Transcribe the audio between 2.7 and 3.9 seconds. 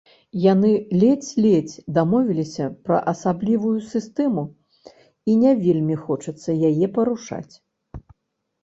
пра асаблівую